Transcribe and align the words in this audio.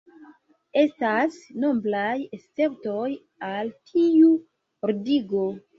Estas 0.83 1.37
nombraj 1.65 2.15
esceptoj 2.39 3.07
al 3.53 3.73
tiu 3.95 4.37
ordigo. 4.93 5.51